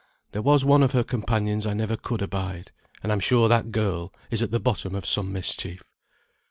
[0.31, 2.71] There was one of her companions I never could abide,
[3.03, 5.83] and I'm sure that girl is at the bottom of some mischief.